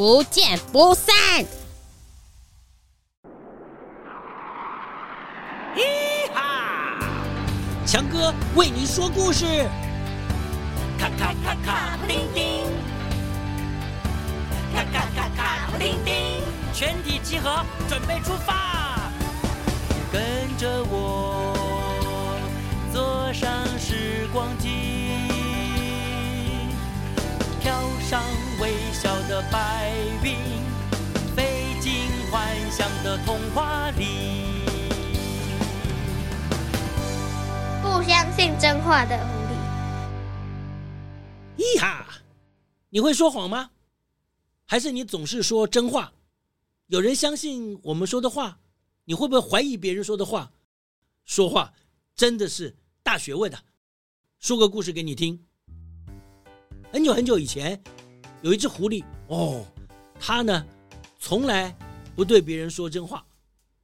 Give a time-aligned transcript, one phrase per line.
[0.00, 1.12] 不见不散！
[5.76, 5.82] 嘻
[6.32, 6.98] 哈，
[7.84, 9.44] 强哥为你说故事。
[10.98, 12.64] 咔咔咔咔，布丁丁，
[14.74, 16.14] 咔咔咔咔，布丁丁，
[16.72, 19.10] 全体集合，准备出发。
[20.10, 22.40] 跟着我，
[22.90, 24.70] 坐上时光机。
[27.60, 28.22] 跳上
[29.00, 30.36] 微笑的白云，
[31.34, 34.04] 飞进幻想的童话里。
[37.82, 39.24] 不相信真话的狐
[41.56, 41.78] 狸。
[41.78, 42.06] 咿哈，
[42.90, 43.70] 你会说谎吗？
[44.66, 46.12] 还是你总是说真话？
[46.88, 48.58] 有人相信我们说的话，
[49.06, 50.52] 你会不会怀疑别人说的话？
[51.24, 51.72] 说话
[52.14, 53.58] 真的是大学问的。
[54.40, 55.42] 说个故事给你听。
[56.92, 57.82] 很久很久以前，
[58.42, 59.64] 有一只狐狸哦，
[60.18, 60.64] 它呢
[61.18, 61.76] 从来
[62.16, 63.24] 不对别人说真话，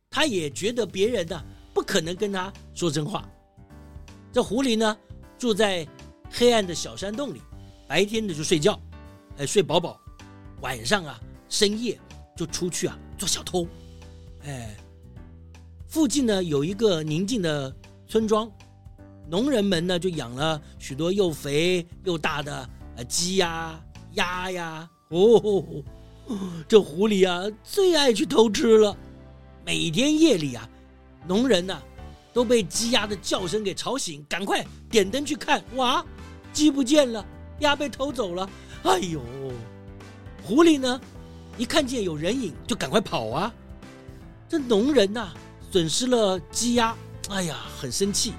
[0.09, 1.45] 它也觉得别人呢
[1.75, 3.29] 不可能跟它说真话。
[4.33, 4.97] 这狐狸呢
[5.39, 5.87] 住在
[6.31, 7.43] 黑暗的小山洞里，
[7.87, 8.81] 白天呢就睡觉，
[9.37, 10.01] 哎睡饱饱，
[10.63, 11.99] 晚上啊深夜
[12.35, 13.67] 就出去啊做小偷，
[14.45, 14.75] 哎，
[15.87, 17.75] 附近呢有一个宁静的
[18.07, 18.51] 村庄，
[19.29, 22.71] 农人们呢就养了许多又肥又大的。
[22.99, 23.79] 呃，鸡呀，
[24.17, 25.65] 鸭呀，哦，
[26.69, 28.97] 这狐狸啊最爱去偷吃了。
[29.65, 30.69] 每天夜里啊，
[31.27, 31.81] 农人呐
[32.33, 36.05] 都被鸡鸭的叫声给吵醒，赶快点灯去看，哇，
[36.53, 37.25] 鸡不见了，
[37.61, 38.49] 鸭被偷走了。
[38.85, 39.21] 哎呦，
[40.43, 41.01] 狐狸呢
[41.59, 43.53] 一看见有人影就赶快跑啊。
[44.49, 45.33] 这农人呐
[45.71, 46.97] 损失了鸡鸭，
[47.29, 48.33] 哎呀，很生气。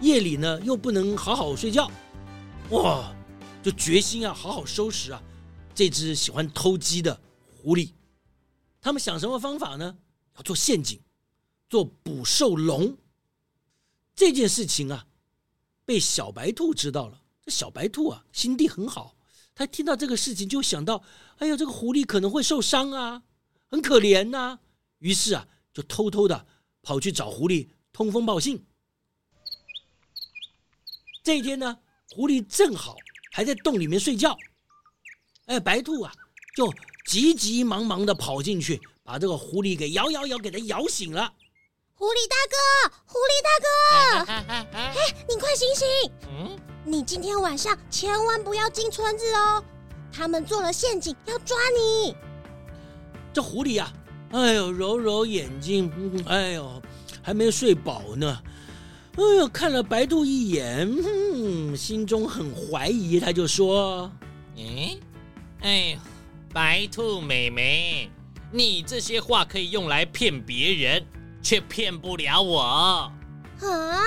[0.00, 1.90] 夜里呢又不能好好睡觉，
[2.70, 3.10] 哇。
[3.64, 5.22] 就决心啊，好好收拾啊，
[5.74, 7.18] 这只喜欢偷鸡的
[7.56, 7.92] 狐狸。
[8.78, 9.96] 他们想什么方法呢？
[10.36, 11.00] 要做陷阱，
[11.70, 12.98] 做捕兽笼。
[14.14, 15.06] 这件事情啊，
[15.86, 17.22] 被小白兔知道了。
[17.40, 19.16] 这小白兔啊，心地很好，
[19.54, 21.02] 他听到这个事情就想到：
[21.38, 23.22] 哎呀，这个狐狸可能会受伤啊，
[23.70, 24.58] 很可怜呐。
[24.98, 26.46] 于是啊，就偷偷的
[26.82, 28.62] 跑去找狐狸通风报信。
[31.22, 31.78] 这一天呢，
[32.10, 32.94] 狐狸正好。
[33.36, 34.38] 还在洞里面睡觉，
[35.46, 36.12] 哎，白兔啊，
[36.56, 36.72] 就
[37.08, 41.32] 急急忙忙的跑进去，把这个狐狸给摇摇摇，给它摇醒了。
[41.94, 44.94] 狐狸大哥，狐狸大哥， 哎，
[45.28, 46.12] 你快醒醒！
[46.28, 49.64] 嗯，你今天晚上千万不要进村子哦，
[50.12, 52.14] 他们做了陷阱要抓你。
[53.32, 53.92] 这狐狸啊，
[54.30, 55.90] 哎呦，揉揉眼睛，
[56.28, 56.80] 哎呦，
[57.20, 58.40] 还没睡饱呢。
[59.16, 64.10] 哎呦，看了白兔一眼，嗯，心中很怀疑，他就说
[64.58, 64.98] ：“嗯，
[65.60, 65.98] 哎呦，
[66.52, 68.10] 白兔妹妹，
[68.50, 71.06] 你这些话可以用来骗别人，
[71.40, 72.60] 却骗不了我。”
[73.62, 74.02] 啊，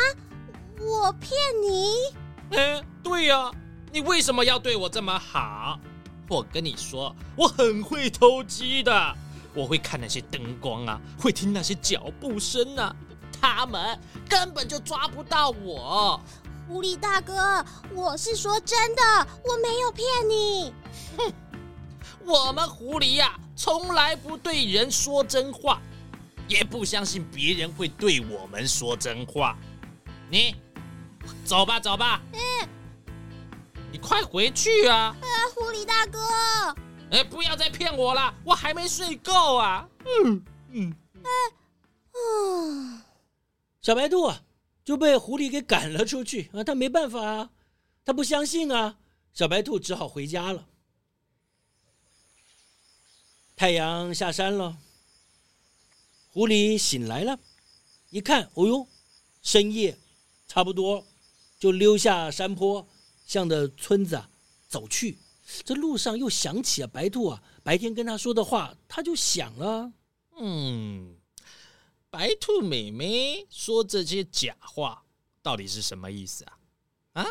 [0.78, 1.32] 我骗
[1.64, 2.58] 你？
[2.58, 3.50] 哎，对呀，
[3.94, 5.80] 你为什么要对我这么好？
[6.28, 9.16] 我跟你说，我很会偷鸡的，
[9.54, 12.94] 我会看那些灯光啊，会听那些脚步声啊，
[13.42, 14.00] 他们
[14.30, 16.20] 根本就抓不到我。
[16.68, 19.02] 狐狸大哥，我是说真的，
[19.46, 20.74] 我没有骗你。
[21.18, 21.34] 哼，
[22.26, 25.82] 我们狐狸呀，从来不对人说真话，
[26.48, 29.56] 也不相信别人会对我们说真话。
[30.30, 30.56] 你
[31.46, 32.22] 走吧，走吧。
[32.34, 32.40] 嗯。
[33.90, 35.16] 你快回去啊！
[35.22, 36.20] 啊，狐狸大哥！
[37.10, 39.88] 哎，不要再骗我了，我还没睡够啊！
[40.04, 40.94] 嗯嗯。
[41.24, 41.30] 哎，
[42.14, 43.02] 嗯。
[43.88, 44.44] 小白兔啊
[44.84, 46.62] 就被狐狸给赶了出去啊！
[46.62, 47.52] 他没办法啊，
[48.04, 49.00] 他不相信啊！
[49.34, 50.68] 小白兔只好回家了。
[53.56, 54.78] 太阳下山了，
[56.34, 57.40] 狐狸醒来了，
[58.10, 58.86] 一看，哦呦，
[59.42, 59.98] 深夜，
[60.50, 61.08] 差不多，
[61.58, 62.86] 就溜下山坡。
[63.26, 64.30] 向着村子啊
[64.68, 65.18] 走去，
[65.64, 69.94] 这路上又想起啊白兔啊白天跟他说的话，他就想了，
[70.40, 71.17] 嗯，
[72.10, 75.04] 白兔妹妹说这些假话
[75.42, 76.58] 到底是什么意思啊？
[77.14, 77.28] 啊？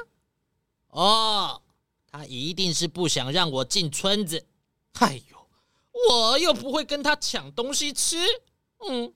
[0.88, 1.62] 哦，
[2.11, 4.46] 她一定是不想让我进村子。
[4.94, 5.49] 哎呦，
[6.11, 8.19] 我又不会跟她抢东西吃。
[8.88, 9.12] 嗯，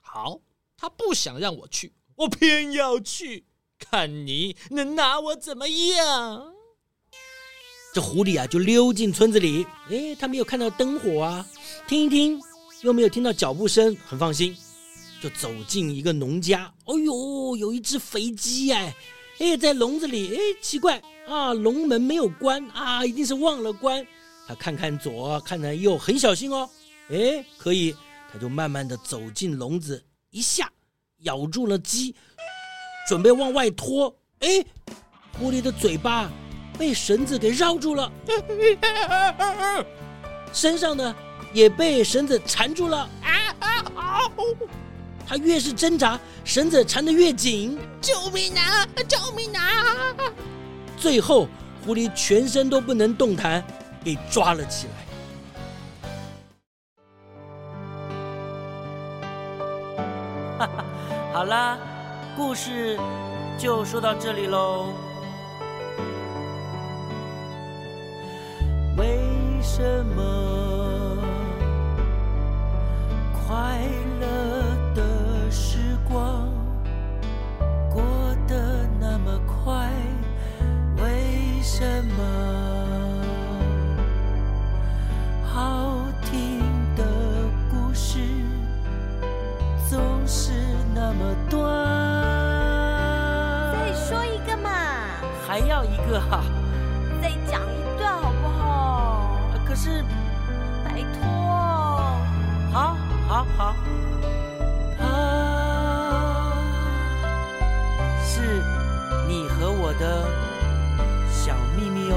[0.00, 0.40] 好，
[0.76, 3.44] 她不想让我去，我偏要去。
[3.78, 6.54] 看你能拿我怎么样？
[7.92, 9.66] 这狐狸啊，就溜进村子里。
[9.90, 11.44] 哎，他没有看到灯火啊，
[11.88, 12.40] 听一听，
[12.82, 14.56] 又没有听到脚步声，很放心，
[15.22, 16.68] 就走进一个农家。
[16.84, 18.92] 哦呦，有一只肥鸡哎，
[19.38, 20.34] 哎，在笼子里。
[20.34, 24.04] 哎，奇怪啊，笼门没有关啊，一定是忘了关。
[24.48, 26.68] 他看看左，看看右，很小心哦。
[27.08, 27.94] 哎，可以，
[28.32, 30.68] 他就慢慢的走进笼子，一下
[31.18, 32.12] 咬住了鸡。
[33.08, 34.64] 准备往外拖，哎，
[35.38, 36.28] 狐狸的嘴巴
[36.76, 38.10] 被绳子给绕住了，
[40.52, 41.14] 身上呢
[41.52, 43.08] 也被绳子缠住了。
[43.22, 44.32] 啊啊啊！
[45.32, 47.78] 他越是挣扎，绳子缠得越紧。
[48.02, 48.86] 救命啊！
[49.08, 50.14] 救命啊！
[50.98, 51.48] 最后，
[51.86, 53.64] 狐狸全身都不能动弹，
[54.04, 54.88] 给抓了起
[60.58, 60.68] 来。
[61.32, 61.78] 好啦。
[62.36, 62.98] 故事
[63.58, 64.88] 就说到这里喽。
[90.26, 90.52] 是
[90.94, 91.82] 那么短？
[95.44, 96.42] 还要一个哈，
[97.20, 99.36] 再讲一段好不好？
[99.66, 100.02] 可是，
[100.82, 101.28] 拜托，
[102.72, 102.96] 好，
[103.28, 103.74] 好，好，
[104.98, 105.04] 啊，
[108.24, 108.62] 是
[109.28, 110.24] 你和我的
[111.30, 112.16] 小秘密哦。